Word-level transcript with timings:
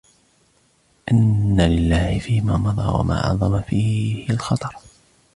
إنَّا 1.11 1.67
لِلَّهِ 1.67 2.19
فِيمَا 2.19 2.57
مَضَى 2.57 3.03
مَا 3.03 3.25
أَعْظَمَ 3.27 3.61
فِيهِ 3.61 4.29
الْخَطَرُ 4.29 4.75